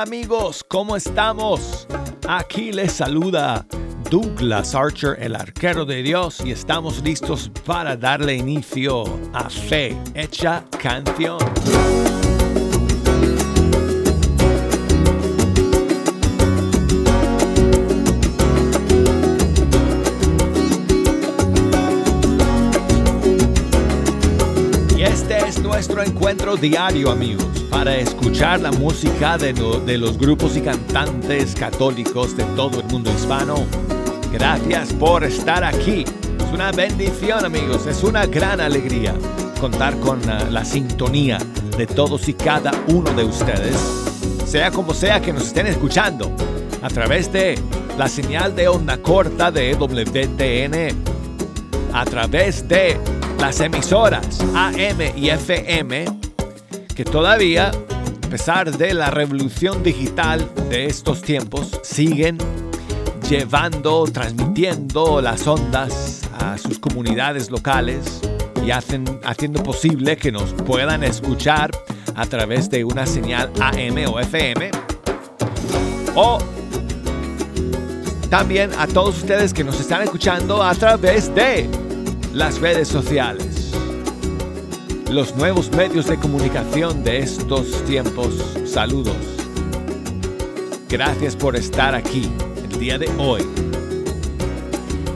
[0.00, 1.86] Amigos, ¿cómo estamos?
[2.26, 3.66] Aquí les saluda
[4.10, 10.64] Douglas Archer, el arquero de Dios, y estamos listos para darle inicio a Fe Hecha
[10.82, 11.38] Canción.
[26.00, 32.34] Nuestro encuentro diario, amigos, para escuchar la música de, de, los grupos y cantantes católicos
[32.36, 33.66] de todo el mundo hispano.
[34.32, 36.04] Gracias por estar aquí.
[36.38, 37.86] Es una bendición, amigos.
[37.86, 39.14] Es una gran alegría
[39.60, 41.38] contar con la, sintonía
[41.76, 43.76] de todos y cada uno de ustedes,
[44.46, 46.32] sea como sea que nos estén escuchando,
[46.80, 47.58] a través de
[47.98, 50.96] la señal de onda corta de WTN,
[51.92, 52.98] a través de
[53.40, 56.04] las emisoras AM y FM
[56.94, 62.36] que todavía, a pesar de la revolución digital de estos tiempos, siguen
[63.28, 68.20] llevando, transmitiendo las ondas a sus comunidades locales
[68.64, 71.70] y hacen, haciendo posible que nos puedan escuchar
[72.14, 74.70] a través de una señal AM o FM.
[76.14, 76.38] O
[78.28, 81.89] también a todos ustedes que nos están escuchando a través de
[82.32, 83.72] las redes sociales,
[85.10, 88.28] los nuevos medios de comunicación de estos tiempos.
[88.64, 89.16] Saludos.
[90.88, 92.30] Gracias por estar aquí
[92.70, 93.42] el día de hoy.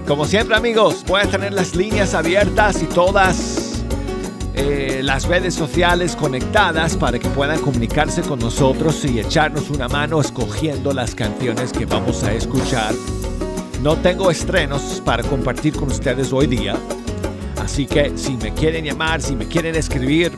[0.06, 3.84] Como siempre amigos, voy a tener las líneas abiertas y todas
[4.54, 10.20] eh, las redes sociales conectadas para que puedan comunicarse con nosotros y echarnos una mano
[10.20, 12.92] escogiendo las canciones que vamos a escuchar.
[13.82, 16.74] No tengo estrenos para compartir con ustedes hoy día,
[17.64, 20.30] Así que si me quieren llamar, si me quieren escribir,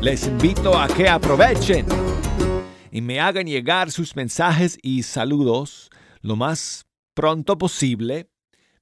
[0.00, 1.84] les invito a que aprovechen
[2.92, 8.30] y me hagan llegar sus mensajes y saludos lo más pronto posible,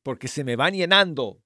[0.03, 1.39] porque se me van llenando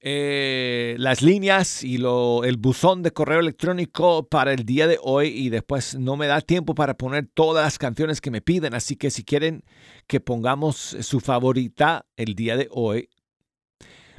[0.00, 5.28] eh, las líneas y lo, el buzón de correo electrónico para el día de hoy
[5.28, 8.74] y después no me da tiempo para poner todas las canciones que me piden.
[8.74, 9.62] Así que si quieren
[10.08, 13.08] que pongamos su favorita el día de hoy,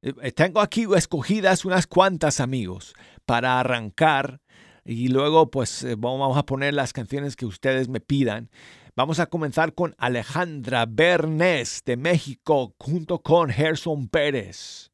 [0.02, 2.94] Eh, tengo aquí escogidas unas cuantas amigos
[3.24, 4.40] para arrancar
[4.84, 8.50] y luego pues eh, vamos a poner las canciones que ustedes me pidan.
[8.96, 14.90] Vamos a comenzar con Alejandra Bernés de México junto con Gerson Pérez.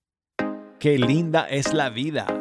[0.78, 2.37] Qué linda es la vida.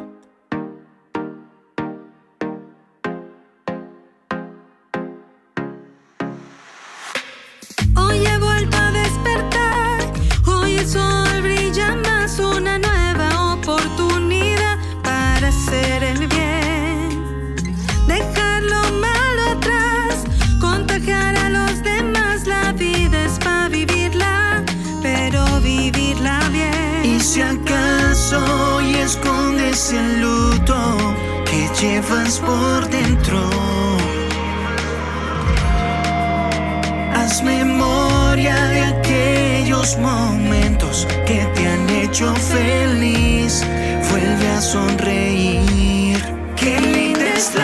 [29.08, 30.76] Escondes el luto
[31.46, 33.40] que llevas por dentro.
[37.14, 43.64] Haz memoria de aquellos momentos que te han hecho feliz.
[44.10, 46.18] Vuelve a sonreír.
[46.56, 47.54] Qué linda es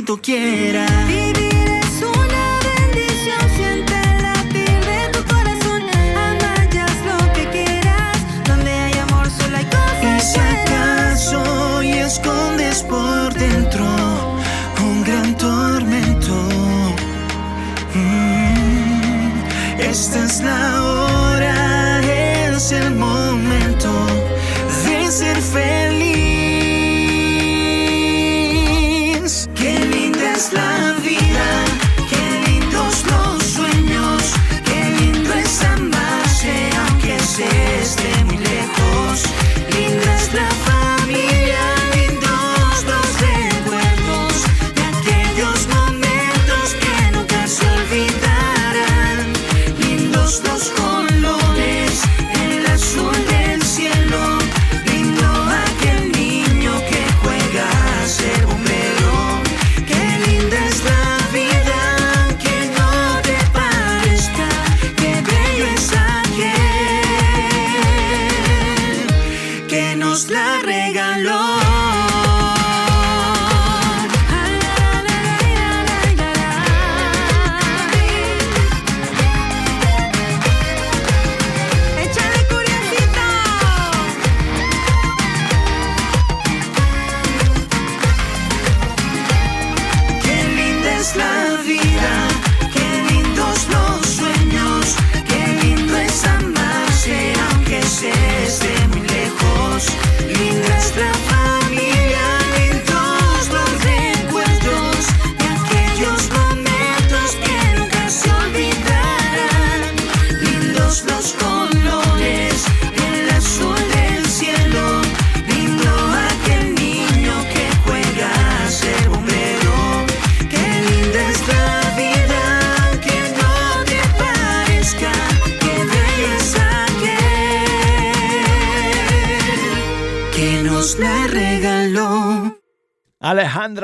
[0.00, 0.81] lo que Diosito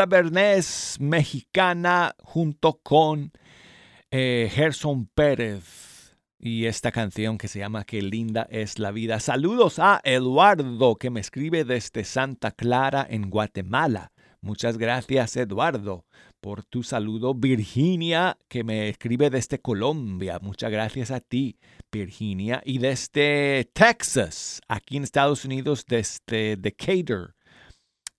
[0.08, 3.32] Bernés, mexicana, junto con
[4.10, 6.16] eh, Gerson Pérez.
[6.40, 9.19] Y esta canción que se llama Qué linda es la vida.
[9.20, 14.12] Saludos a Eduardo que me escribe desde Santa Clara en Guatemala.
[14.41, 16.06] Muchas gracias Eduardo
[16.41, 17.34] por tu saludo.
[17.34, 20.38] Virginia que me escribe desde Colombia.
[20.41, 21.58] Muchas gracias a ti
[21.91, 22.62] Virginia.
[22.65, 27.34] Y desde Texas, aquí en Estados Unidos, desde Decatur.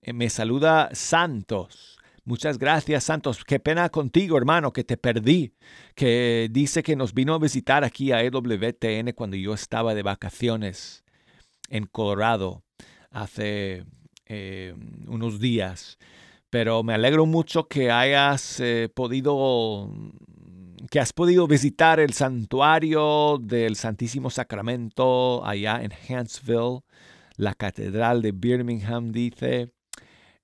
[0.01, 1.97] Eh, me saluda Santos.
[2.23, 3.43] Muchas gracias, Santos.
[3.43, 5.53] Qué pena contigo, hermano, que te perdí.
[5.95, 11.03] Que dice que nos vino a visitar aquí a EWTN cuando yo estaba de vacaciones
[11.69, 12.63] en Colorado
[13.11, 13.85] hace
[14.27, 14.75] eh,
[15.07, 15.97] unos días.
[16.49, 19.91] Pero me alegro mucho que hayas eh, podido
[20.89, 26.81] que has podido visitar el santuario del Santísimo Sacramento allá en Huntsville,
[27.35, 29.73] la catedral de Birmingham, dice.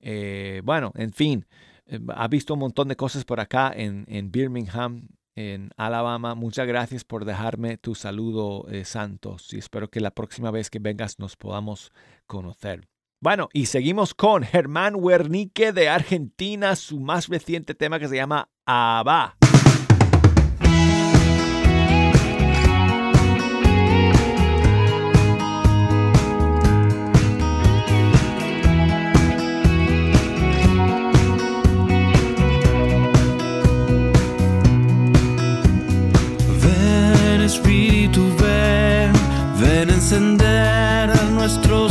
[0.08, 1.48] Eh, bueno, en fin,
[1.88, 6.36] eh, ha visto un montón de cosas por acá en, Birmingham, en Alabama.
[6.36, 10.78] Muchas gracias por dejarme tu saludo, eh, Santos, y espero que la próxima vez que
[10.78, 11.92] vengas nos podamos
[12.28, 12.88] conocer.
[13.20, 18.50] Bueno, y seguimos con Germán Wernicke de Argentina, su más reciente tema que se llama
[18.68, 19.38] Abba.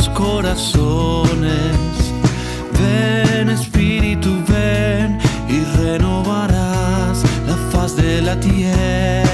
[0.09, 1.75] Corazones.
[2.79, 9.24] Ven Espíritu, ven y renovarás la faz de la tierra.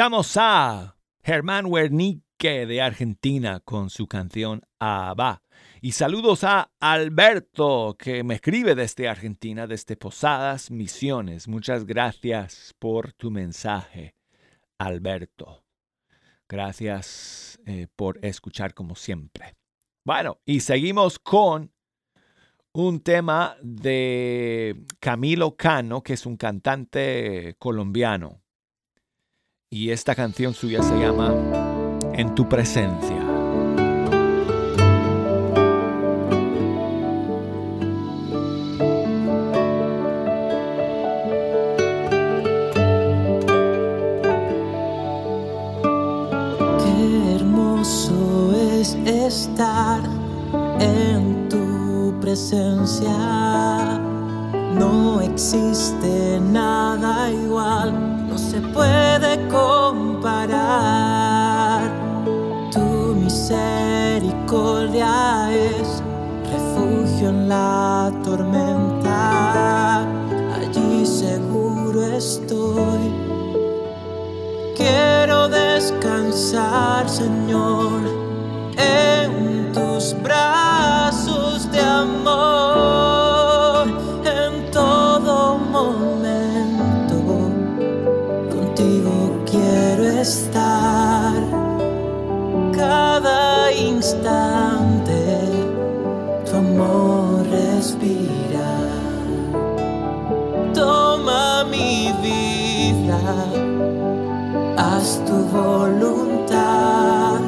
[0.00, 5.42] Escuchamos a Germán Wernicke de Argentina con su canción Abba.
[5.82, 11.48] Y saludos a Alberto que me escribe desde Argentina, desde Posadas Misiones.
[11.48, 14.14] Muchas gracias por tu mensaje,
[14.78, 15.66] Alberto.
[16.48, 19.54] Gracias eh, por escuchar como siempre.
[20.02, 21.74] Bueno, y seguimos con
[22.72, 28.40] un tema de Camilo Cano, que es un cantante colombiano.
[29.72, 31.32] Y esta canción suya se llama
[32.14, 33.16] En tu presencia.
[46.82, 50.02] Qué hermoso es estar
[50.80, 53.16] en tu presencia.
[54.74, 58.19] No existe nada igual
[58.50, 60.50] se puede comparar.
[62.72, 66.02] Tu misericordia es
[66.50, 70.00] refugio en la tormenta.
[70.56, 73.12] Allí seguro estoy.
[74.76, 78.00] Quiero descansar, Señor,
[78.76, 83.09] en tus brazos de amor
[105.26, 107.40] tu voluntad,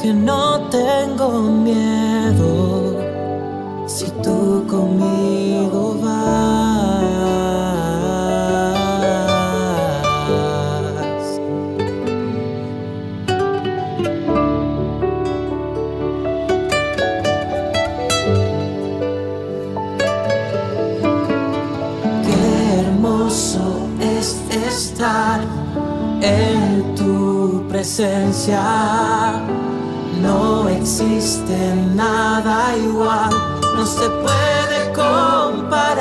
[0.00, 0.47] que no
[30.22, 33.30] no existe nada igual,
[33.74, 35.98] no se puede comparar.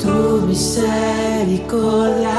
[0.00, 2.30] Tu misericordia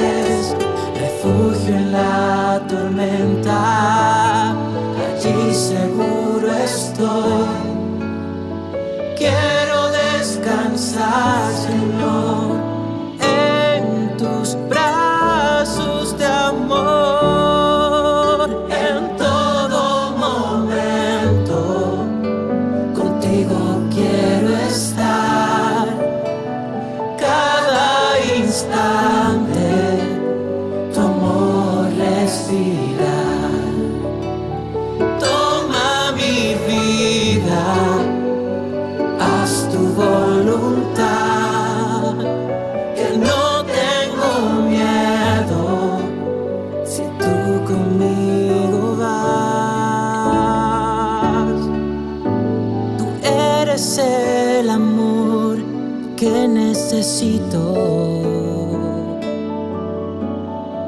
[0.00, 0.56] es
[0.98, 7.44] refugio en la tormenta, allí seguro estoy.
[9.18, 11.52] Quiero descansar,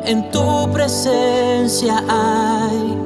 [0.08, 2.96] En tu presencia hay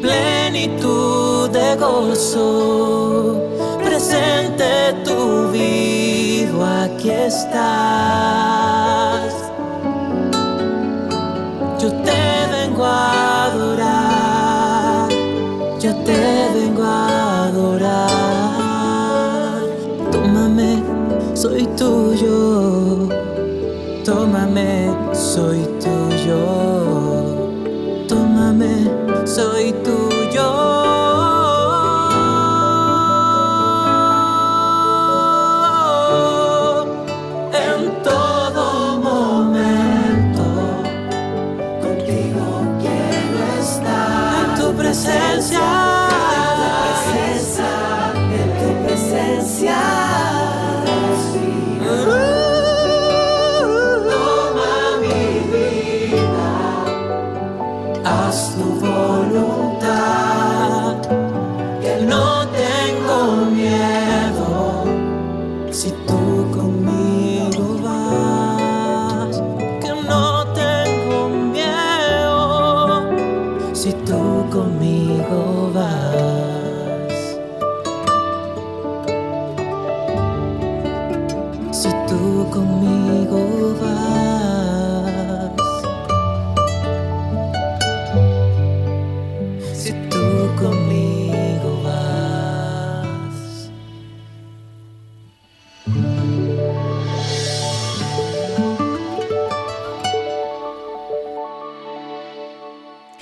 [0.00, 3.42] plenitud de gozo,
[3.82, 7.50] presente tu vivo, aquí estás.
[11.80, 15.08] Yo te vengo a adorar,
[15.80, 18.02] yo te vengo a adorar.
[20.12, 20.80] Tómame,
[21.34, 22.71] soy tuyo,
[24.04, 26.38] tómame, soy tuyo.
[28.08, 28.90] Tómame,
[29.26, 30.11] soy tuyo.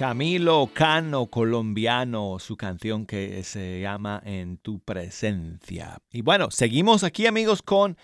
[0.01, 5.99] Camilo Cano, colombiano, su canción que se llama En tu presencia.
[6.11, 7.99] Y bueno, seguimos aquí amigos con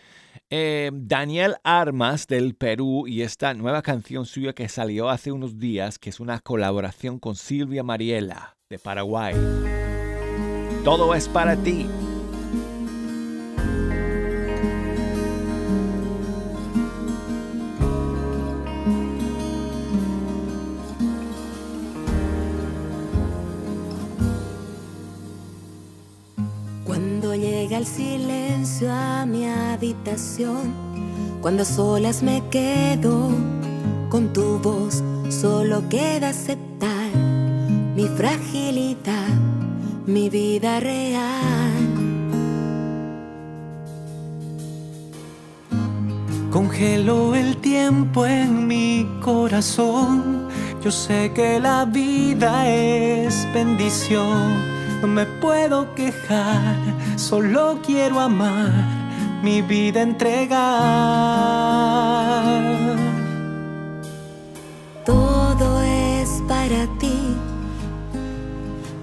[0.50, 5.98] eh, Daniel Armas del Perú y esta nueva canción suya que salió hace unos días,
[5.98, 9.34] que es una colaboración con Silvia Mariela de Paraguay.
[10.84, 11.86] Todo es para ti.
[31.40, 33.30] Cuando a solas me quedo
[34.08, 37.10] con tu voz, solo queda aceptar
[37.94, 39.34] mi fragilidad,
[40.06, 41.66] mi vida real.
[46.50, 50.48] Congelo el tiempo en mi corazón.
[50.82, 54.76] Yo sé que la vida es bendición.
[55.02, 56.76] No me puedo quejar,
[57.16, 58.72] solo quiero amar,
[59.42, 60.56] mi vida entregar.
[65.04, 67.36] Todo es para ti,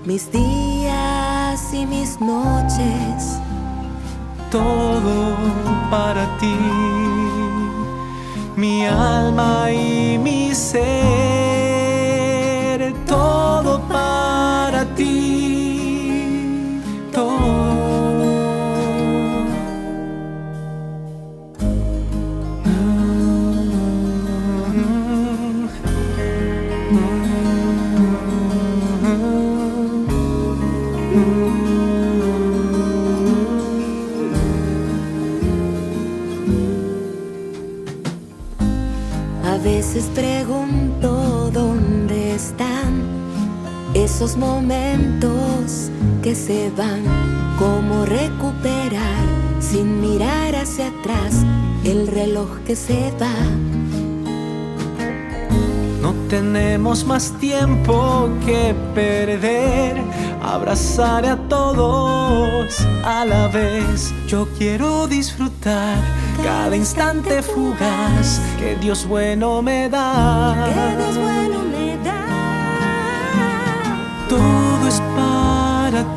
[0.06, 3.40] mis días y mis noches.
[4.52, 5.36] Todo
[5.90, 6.58] para ti,
[8.56, 11.43] mi alma y mi ser.
[44.24, 47.04] Esos momentos que se van,
[47.60, 49.26] como recuperar
[49.60, 51.44] sin mirar hacia atrás
[51.84, 53.36] el reloj que se va.
[56.02, 60.02] No tenemos más tiempo que perder.
[60.42, 64.14] Abrazar a todos a la vez.
[64.30, 65.98] Yo quiero disfrutar
[66.42, 68.40] cada instante fugaz.
[68.58, 70.56] Que Dios bueno me da.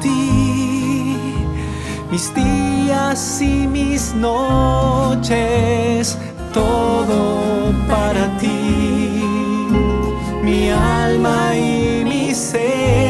[0.01, 1.17] Ti.
[2.11, 6.19] Mis días y mis noches.
[6.53, 9.07] Todo para ti
[10.47, 13.06] mi alma y mi ser,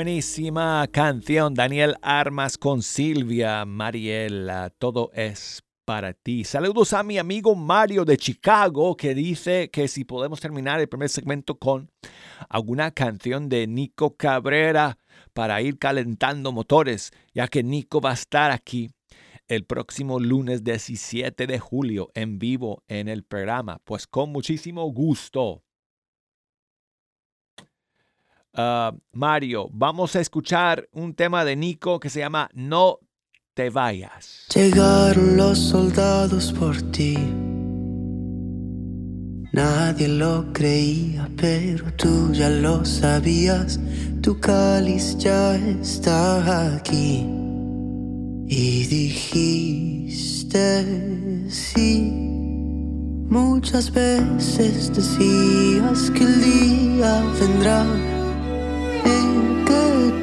[0.00, 4.70] Buenísima canción, Daniel Armas con Silvia Mariela.
[4.70, 6.44] Todo es para ti.
[6.44, 11.10] Saludos a mi amigo Mario de Chicago que dice que si podemos terminar el primer
[11.10, 11.90] segmento con
[12.48, 14.96] alguna canción de Nico Cabrera
[15.34, 18.88] para ir calentando motores, ya que Nico va a estar aquí
[19.48, 23.82] el próximo lunes 17 de julio en vivo en el programa.
[23.84, 25.62] Pues con muchísimo gusto.
[28.54, 32.98] Ah, Mario, vamos a escuchar un tema de Nico que se llama No
[33.54, 34.46] te vayas.
[34.54, 37.16] Llegaron los soldados por ti.
[39.52, 43.80] Nadie lo creía, pero tú ya lo sabías.
[44.22, 47.26] Tu cáliz ya está aquí.
[48.46, 50.60] Y dijiste
[51.48, 52.12] sí.
[53.28, 57.86] Muchas veces decías que el día vendrá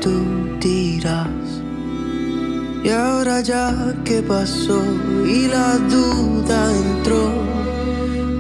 [0.08, 0.38] tú.
[2.84, 4.82] Y ahora ya que pasó
[5.26, 7.32] y la duda entró,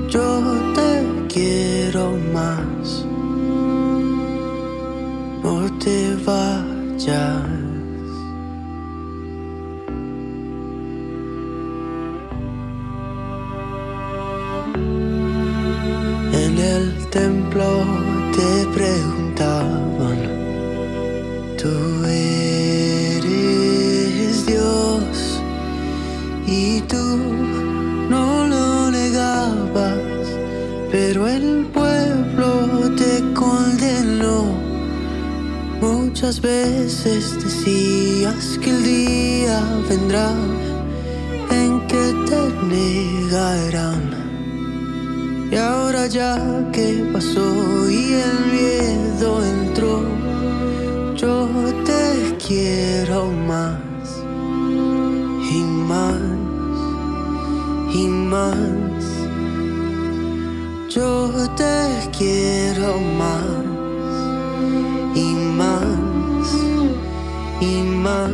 [0.07, 0.41] yo
[0.73, 1.03] te
[1.33, 3.05] quiero más.
[5.43, 7.43] No te vayas.
[16.33, 17.85] En el templo
[18.35, 20.36] te preguntaban
[21.67, 23.25] Tú eres
[24.45, 25.41] Dios
[26.47, 27.05] y tú
[28.09, 29.99] no lo negabas,
[30.89, 34.45] pero el pueblo te condenó.
[35.81, 40.31] Muchas veces decías que el día vendrá
[41.51, 42.41] en que te
[42.73, 44.03] negarán.
[45.51, 46.37] Y ahora ya
[46.71, 50.16] que pasó y el miedo entró
[51.17, 51.47] yo
[51.83, 53.79] te quiero más
[55.51, 56.21] y más
[57.91, 59.03] y más.
[60.89, 63.43] Yo te quiero más
[65.15, 66.49] y más
[67.61, 68.31] y más.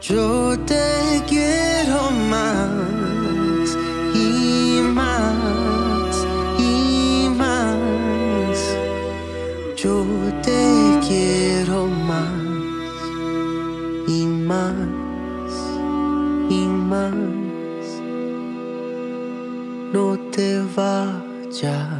[0.00, 2.97] Yo te quiero más
[11.08, 12.32] quiero más
[14.06, 14.74] y más
[16.50, 17.14] y más.
[19.92, 21.97] No te vayas.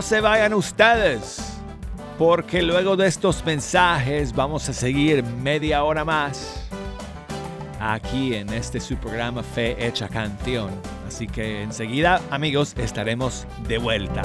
[0.00, 1.60] No se vayan ustedes,
[2.18, 6.66] porque luego de estos mensajes vamos a seguir media hora más
[7.78, 10.70] aquí en este su programa Fe Hecha Canción.
[11.06, 14.22] Así que enseguida, amigos, estaremos de vuelta.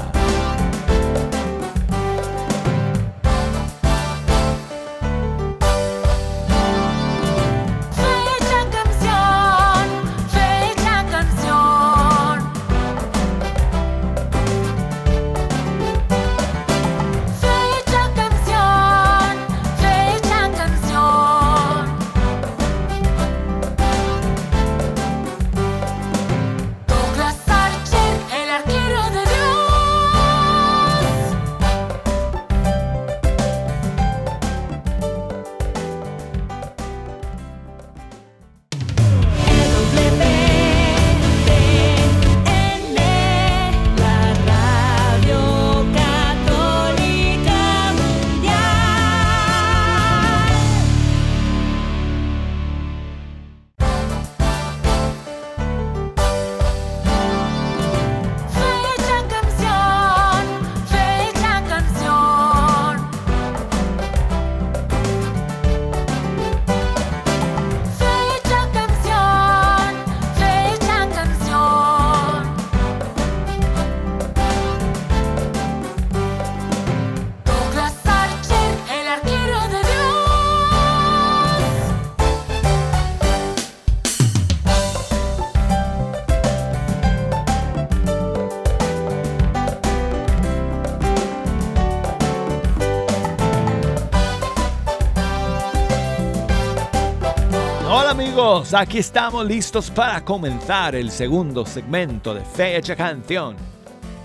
[98.74, 103.56] Aquí estamos listos para comenzar el segundo segmento de Fecha Canción.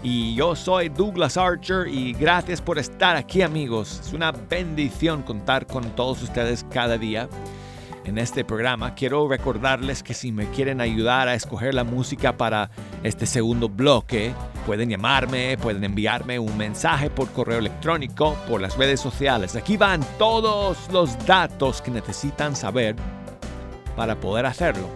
[0.03, 4.01] Y yo soy Douglas Archer y gracias por estar aquí amigos.
[4.03, 7.29] Es una bendición contar con todos ustedes cada día
[8.05, 8.95] en este programa.
[8.95, 12.71] Quiero recordarles que si me quieren ayudar a escoger la música para
[13.03, 14.33] este segundo bloque,
[14.65, 19.55] pueden llamarme, pueden enviarme un mensaje por correo electrónico, por las redes sociales.
[19.55, 22.97] Aquí van todos los datos que necesitan saber
[24.01, 24.89] para poder hacerlo.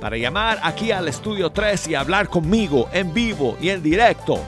[0.00, 4.42] Para llamar aquí al estudio 3 y hablar conmigo en vivo y en directo.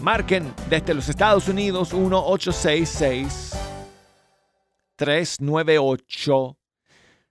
[0.00, 3.52] Marquen desde los Estados Unidos 1866
[4.96, 6.58] 398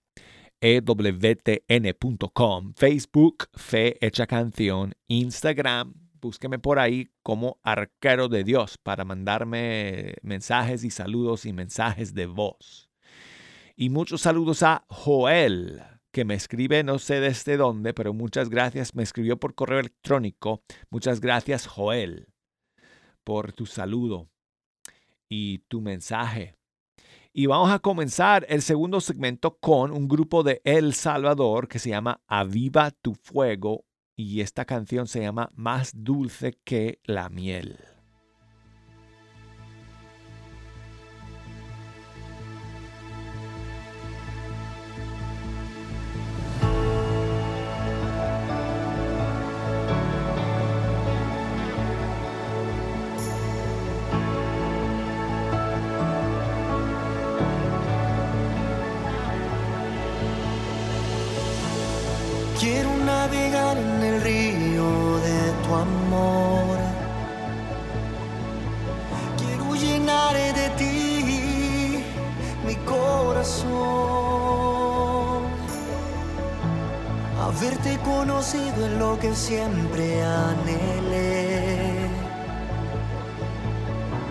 [0.60, 10.14] ewtn.com, Facebook Fe Hecha Canción, Instagram, búsqueme por ahí como Arquero de Dios para mandarme
[10.22, 12.88] mensajes y saludos y mensajes de voz.
[13.76, 15.82] Y muchos saludos a Joel,
[16.14, 20.62] que me escribe, no sé desde dónde, pero muchas gracias, me escribió por correo electrónico.
[20.88, 22.28] Muchas gracias, Joel,
[23.24, 24.30] por tu saludo
[25.28, 26.54] y tu mensaje.
[27.32, 31.90] Y vamos a comenzar el segundo segmento con un grupo de El Salvador que se
[31.90, 37.93] llama Aviva tu Fuego y esta canción se llama Más dulce que la miel.
[78.54, 82.06] sido lo que siempre anhelé.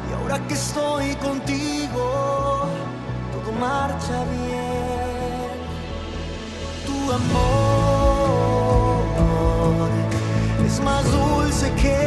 [0.07, 2.05] Y ahora que estoy contigo,
[3.33, 5.55] todo marcha bien.
[6.87, 7.89] Tu amor
[10.67, 11.97] es más dulce que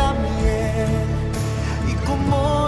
[0.00, 1.06] la miel
[1.92, 2.59] y como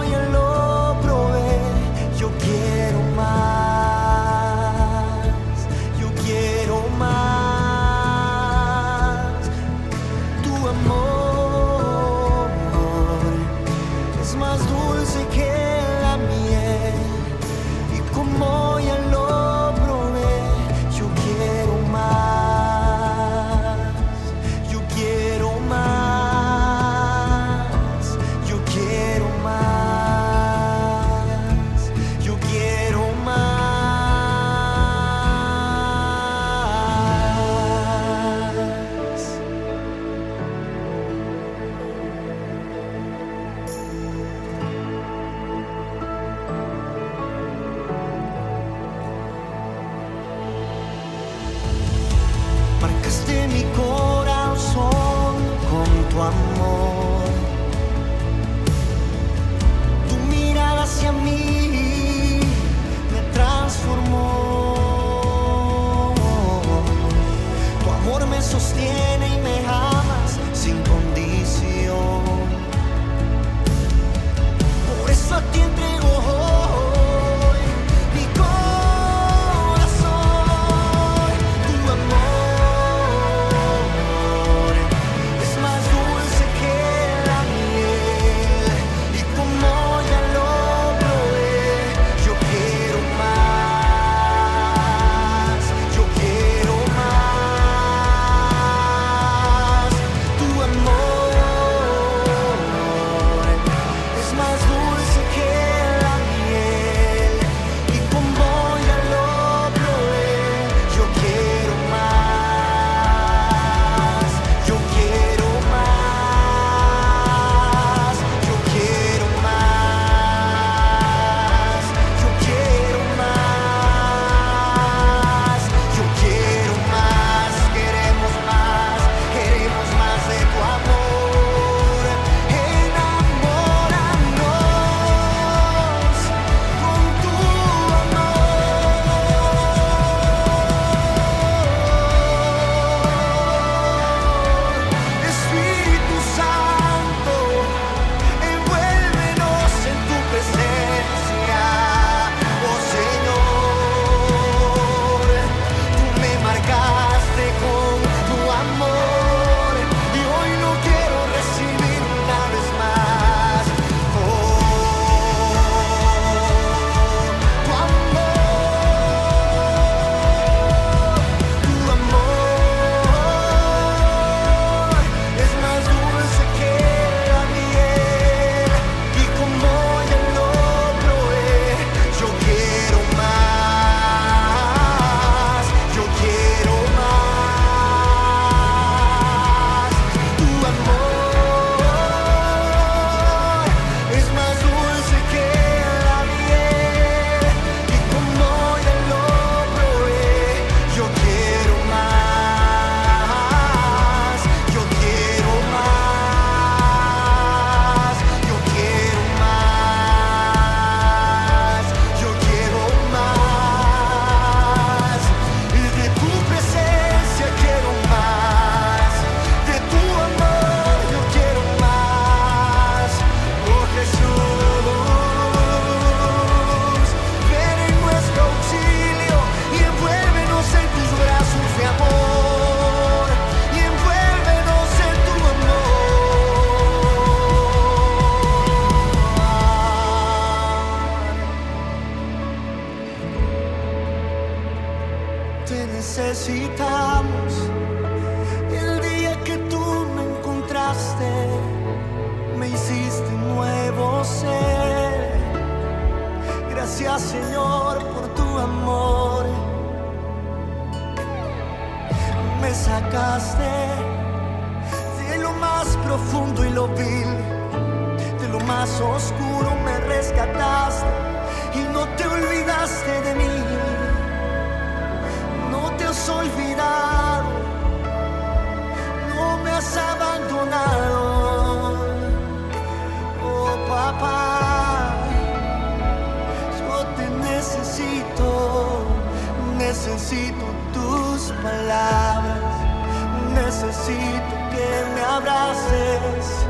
[293.93, 296.65] necesito que me abraces,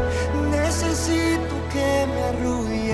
[0.51, 2.93] necesito que me arrulles.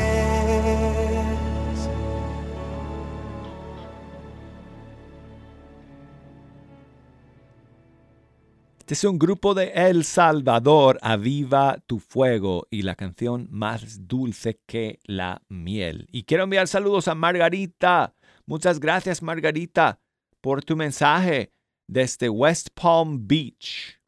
[8.79, 14.59] Este es un grupo de El Salvador, Aviva tu fuego y la canción más dulce
[14.67, 16.07] que la miel.
[16.11, 18.13] Y quiero enviar saludos a Margarita.
[18.45, 19.99] Muchas gracias Margarita
[20.41, 21.51] por tu mensaje
[21.87, 23.98] desde West Palm Beach,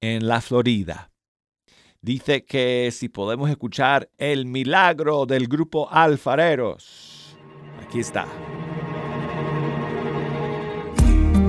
[0.00, 1.10] en la Florida.
[2.00, 7.36] Dice que si podemos escuchar el milagro del grupo Alfareros.
[7.82, 8.26] Aquí está.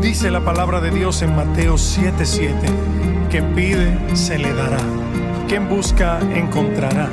[0.02, 4.80] Dice la palabra de Dios en Mateo 7:7, que pide se le dará,
[5.48, 7.10] quien busca encontrará.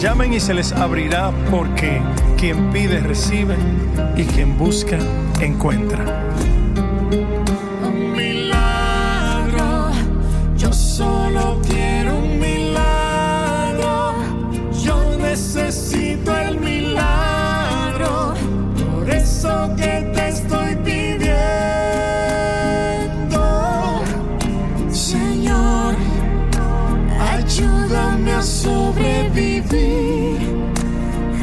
[0.00, 2.00] Llamen y se les abrirá porque
[2.36, 3.56] quien pide recibe
[4.16, 4.98] y quien busca
[5.40, 6.57] encuentra.
[15.38, 18.34] Necesito el milagro,
[18.90, 21.30] por eso que te estoy pidiendo,
[24.90, 25.94] Señor,
[27.32, 30.40] ayúdame a sobrevivir,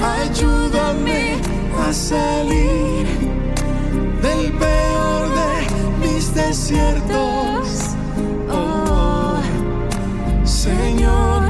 [0.04, 1.38] ayúdame
[1.88, 3.08] a salir
[4.22, 7.96] del peor de mis desiertos.
[8.52, 9.40] Oh,
[10.44, 11.45] Señor,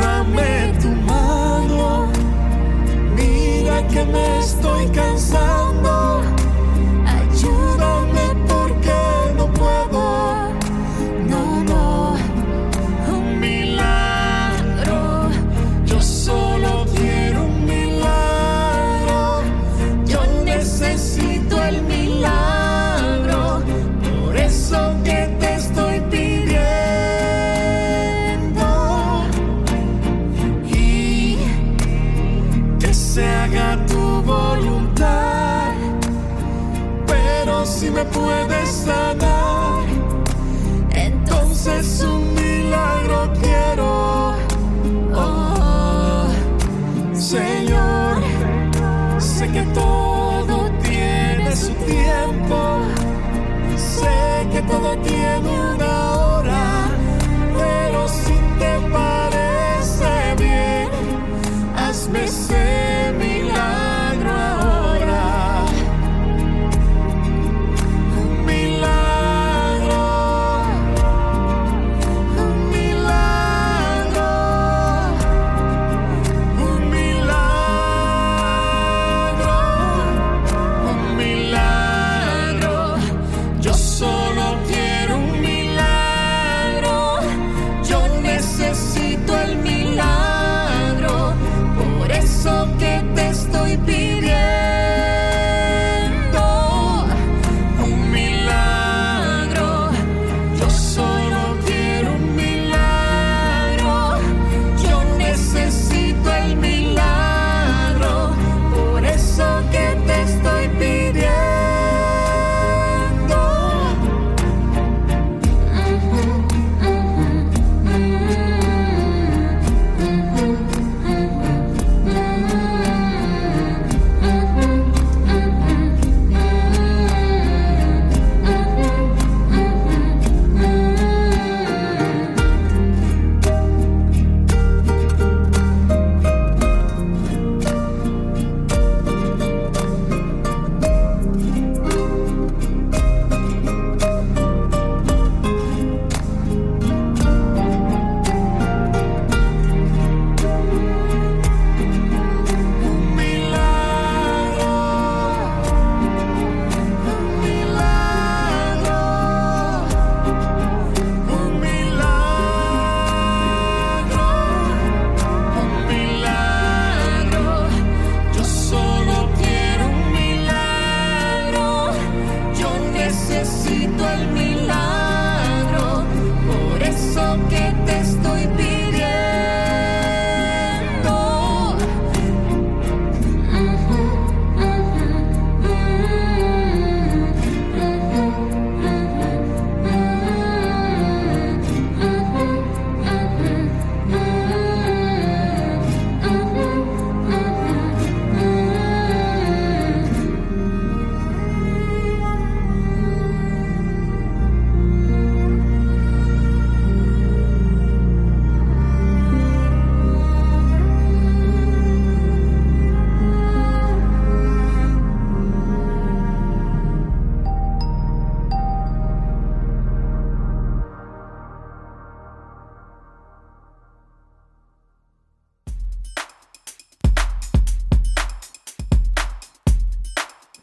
[0.00, 2.10] dame tu mano.
[3.16, 5.71] Mira que me estoy cansando.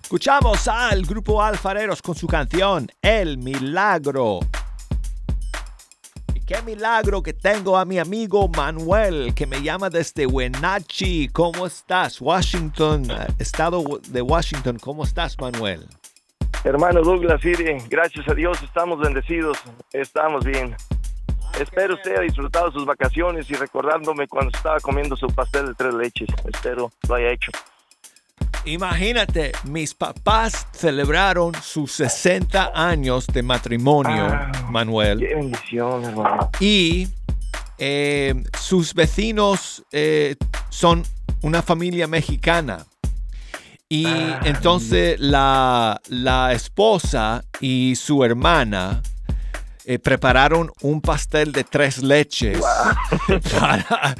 [0.09, 4.39] Escuchamos al grupo Alfareros con su canción El Milagro.
[6.33, 11.29] Y qué milagro que tengo a mi amigo Manuel que me llama desde Wenatchee.
[11.31, 12.19] ¿Cómo estás?
[12.19, 13.05] Washington,
[13.37, 14.79] estado de Washington.
[14.79, 15.85] ¿Cómo estás, Manuel?
[16.63, 17.41] Hermano Douglas,
[17.87, 19.59] gracias a Dios estamos bendecidos,
[19.93, 20.75] estamos bien.
[21.59, 25.93] Espero usted haya disfrutado sus vacaciones y recordándome cuando estaba comiendo su pastel de tres
[25.93, 26.29] leches.
[26.51, 27.51] Espero lo haya hecho.
[28.65, 35.19] Imagínate, mis papás celebraron sus 60 años de matrimonio, ah, Manuel.
[35.19, 36.49] Qué bendición, hermano.
[36.59, 37.07] Y
[37.77, 40.35] eh, sus vecinos eh,
[40.69, 41.03] son
[41.41, 42.85] una familia mexicana.
[43.87, 49.01] Y ah, entonces la, la esposa y su hermana
[49.85, 52.59] eh, prepararon un pastel de tres leches
[53.59, 54.15] para,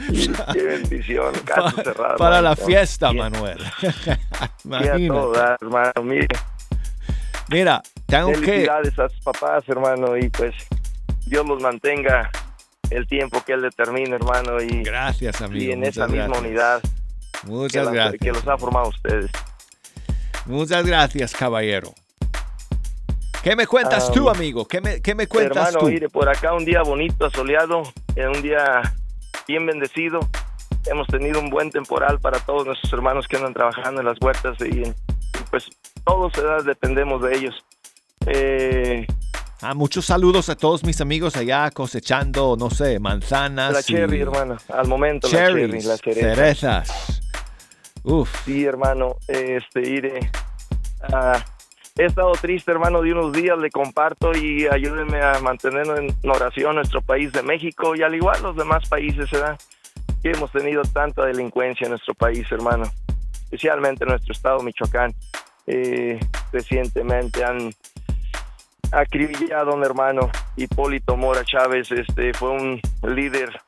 [0.53, 1.34] Qué bendición,
[2.18, 3.60] para, la fiesta, Manuel.
[5.62, 6.28] hermano, mire.
[7.49, 8.70] Mira, tengo que...
[8.70, 10.53] a sus papás, hermano, y pues
[11.26, 12.30] Dios los mantenga
[12.89, 14.62] el tiempo que Él determine, hermano.
[14.62, 15.64] Y, gracias, amigo.
[15.64, 16.82] Y en esa misma unidad
[17.43, 18.20] Muchas que, gracias.
[18.22, 19.32] que los ha formado ustedes.
[20.45, 21.93] Muchas gracias, caballero.
[23.43, 24.67] ¿Qué me cuentas tú, amigo?
[24.67, 26.11] ¿Qué me, qué me cuentas hermano, tú?
[26.11, 27.83] por acá un día bonito, asoleado,
[28.17, 28.81] un día
[29.47, 30.19] bien bendecido.
[30.85, 34.57] Hemos tenido un buen temporal para todos nuestros hermanos que andan trabajando en las huertas
[34.61, 34.83] y
[35.49, 35.67] pues
[36.05, 36.33] todos
[36.65, 37.65] dependemos de ellos.
[38.25, 39.07] Eh,
[39.61, 43.73] ah, muchos saludos a todos mis amigos allá cosechando, no sé, manzanas.
[43.73, 47.21] La cherry, hermano, al momento cherries, la cherry, cerezas.
[48.03, 48.29] Uf.
[48.43, 50.31] Sí, hermano, este, iré.
[51.01, 51.43] a
[52.00, 56.76] he estado triste, hermano, de unos días, le comparto y ayúdenme a mantenernos en oración
[56.76, 59.60] nuestro país de México y al igual los demás países, ¿verdad?
[60.24, 62.86] Que hemos tenido tanta delincuencia en nuestro país, hermano,
[63.43, 65.14] especialmente en nuestro estado, Michoacán.
[65.68, 66.18] Eh,
[66.54, 67.70] recientemente han
[68.93, 73.60] acribillado a un hermano, Hipólito Mora Chávez, este fue un líder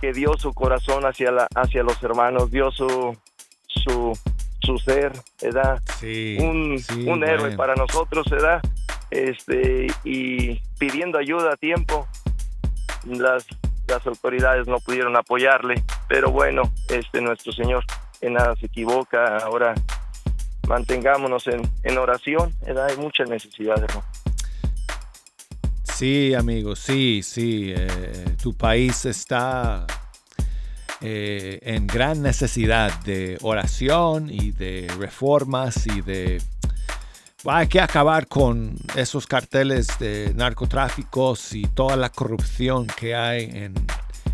[0.00, 3.16] que dio su corazón hacia, la, hacia los hermanos, dio su,
[3.68, 4.12] su
[4.64, 5.12] su ser,
[5.42, 5.80] ¿verdad?
[6.00, 8.60] Sí, un, un héroe para nosotros, ¿verdad?
[9.10, 12.08] Este, y pidiendo ayuda a tiempo,
[13.06, 13.46] las,
[13.86, 17.84] las autoridades no pudieron apoyarle, pero bueno, este, nuestro Señor
[18.20, 19.74] en nada se equivoca, ahora
[20.66, 22.88] mantengámonos en, en oración, ¿verdad?
[22.88, 24.04] Hay mucha necesidad, hermano.
[25.82, 27.72] Sí, amigo, sí, sí.
[27.76, 29.86] Eh, tu país está
[31.00, 36.42] eh, en gran necesidad de oración y de reformas y de...
[37.46, 43.74] Hay que acabar con esos carteles de narcotráficos y toda la corrupción que hay en,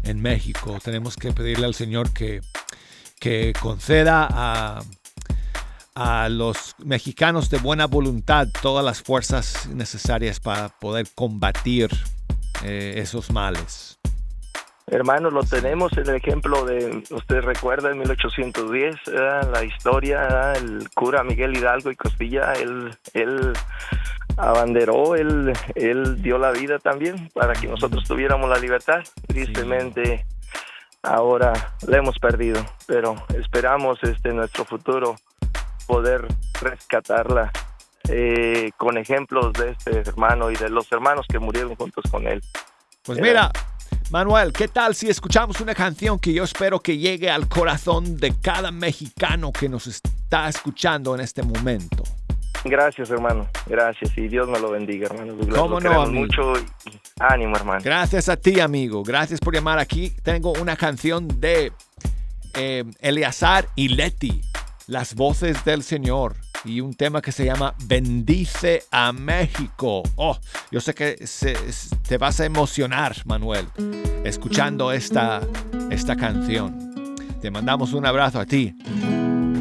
[0.05, 0.79] en México.
[0.83, 2.41] Tenemos que pedirle al Señor que,
[3.19, 4.83] que conceda a,
[5.95, 11.91] a los mexicanos de buena voluntad todas las fuerzas necesarias para poder combatir
[12.63, 14.00] eh, esos males.
[14.91, 21.23] Hermano, lo tenemos en el ejemplo de, usted recuerda, en 1810, la historia, el cura
[21.23, 23.53] Miguel Hidalgo y Costilla, él, él
[24.37, 29.01] abanderó, él, él dio la vida también para que nosotros tuviéramos la libertad.
[29.29, 30.27] Tristemente,
[31.05, 31.53] ahora
[31.87, 35.15] la hemos perdido, pero esperamos este nuestro futuro
[35.87, 36.27] poder
[36.61, 37.53] rescatarla
[38.09, 42.43] eh, con ejemplos de este hermano y de los hermanos que murieron juntos con él.
[43.05, 43.51] Pues mira,
[44.11, 48.35] Manuel, ¿qué tal si escuchamos una canción que yo espero que llegue al corazón de
[48.43, 52.03] cada mexicano que nos está escuchando en este momento?
[52.65, 53.49] Gracias, hermano.
[53.67, 55.35] Gracias y Dios me lo bendiga, hermano.
[55.55, 56.27] ¿Cómo no, amigo?
[56.27, 56.55] mucho
[57.21, 57.81] ánimo, hermano.
[57.85, 59.05] Gracias a ti, amigo.
[59.05, 60.13] Gracias por llamar aquí.
[60.25, 61.73] Tengo una canción de
[62.55, 64.43] eh, Eleazar y Leti,
[64.89, 66.35] Las voces del Señor
[66.65, 70.03] y un tema que se llama Bendice a México.
[70.17, 70.37] Oh,
[70.71, 71.17] yo sé que
[72.07, 73.67] te vas a emocionar, Manuel,
[74.25, 75.41] escuchando esta,
[75.91, 77.17] esta canción.
[77.41, 78.75] Te mandamos un abrazo a ti,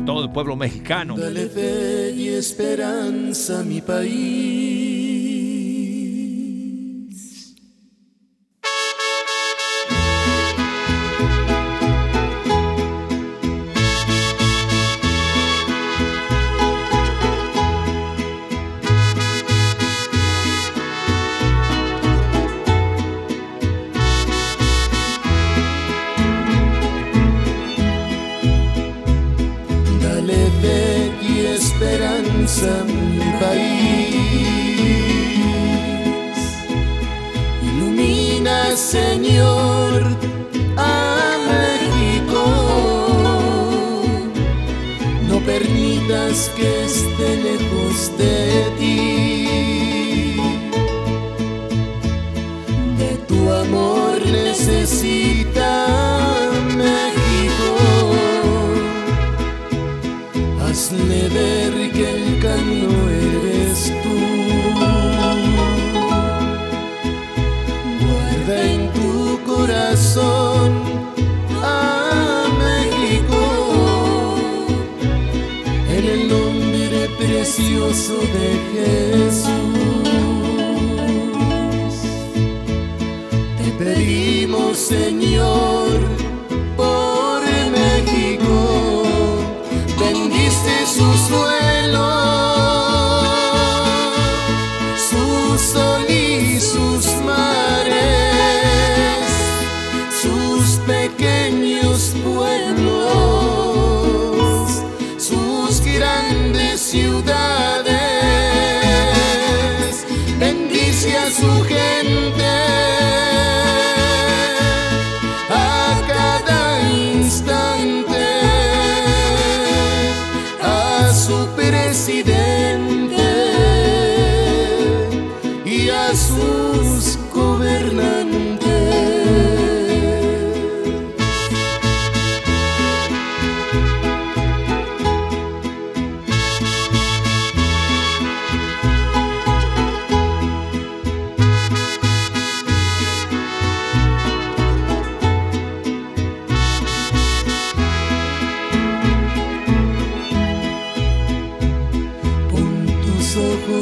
[0.05, 1.17] todo el pueblo mexicano.
[1.17, 5.09] Dale fe y esperanza mi país
[38.80, 40.01] Señor,
[40.77, 42.43] a México.
[45.27, 45.89] No permita
[46.30, 46.78] más que
[77.89, 79.49] precioso de Jesús.
[83.57, 85.99] Te pedimos, Señor,
[86.77, 89.03] por México,
[89.99, 91.59] bendice su suelo,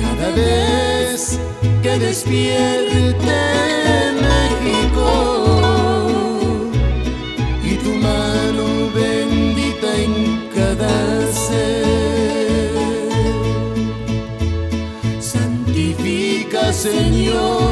[0.00, 1.38] Cada vez
[1.82, 3.38] que despierte
[4.26, 5.10] México
[7.62, 10.14] y tu mano bendita en
[10.56, 10.92] cada
[11.32, 11.84] ser.
[15.20, 17.71] Santifica, Señor,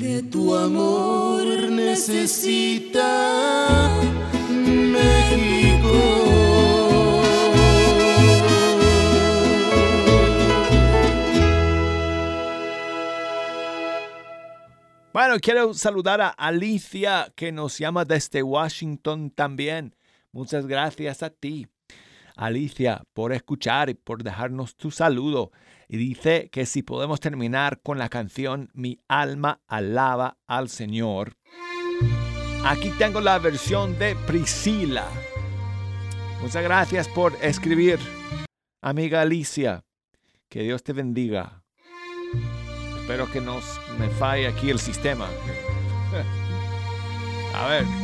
[0.00, 3.04] De tu amor necesita
[15.14, 19.94] Bueno, quiero saludar a Alicia que nos llama desde Washington también.
[20.32, 21.68] Muchas gracias a ti,
[22.34, 25.52] Alicia, por escuchar y por dejarnos tu saludo.
[25.88, 31.36] Y dice que si podemos terminar con la canción Mi alma alaba al Señor.
[32.64, 35.06] Aquí tengo la versión de Priscila.
[36.40, 37.98] Muchas gracias por escribir,
[38.82, 39.84] amiga Alicia.
[40.48, 41.62] Que Dios te bendiga.
[43.00, 43.60] Espero que no
[43.98, 45.28] me falle aquí el sistema.
[47.54, 48.03] A ver.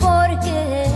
[0.00, 0.87] Porque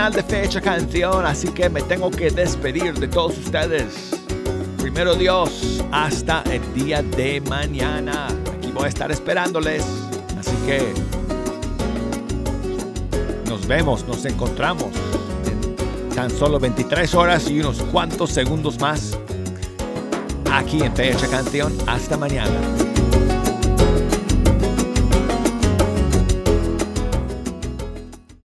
[0.00, 4.18] final de Fecha Canción, así que me tengo que despedir de todos ustedes.
[4.78, 8.28] Primero Dios, hasta el día de mañana.
[8.28, 9.84] Aquí voy a estar esperándoles,
[10.38, 10.94] así que
[13.46, 14.88] nos vemos, nos encontramos
[15.44, 15.76] en
[16.14, 19.18] tan solo 23 horas y unos cuantos segundos más
[20.50, 21.76] aquí en Fecha Canción.
[21.86, 22.79] Hasta mañana.